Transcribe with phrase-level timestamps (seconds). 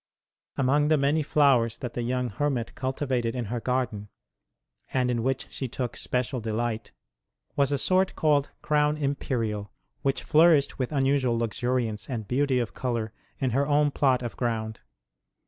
[0.57, 4.09] Among the many flowers that the young hermit cultivated in her garden,
[4.91, 6.91] and in which she took special delight,
[7.55, 9.69] was a sort called Crown Im perial,
[10.01, 14.79] which flourished with unusual luxuriance and beauty of colour in her own plot of ground.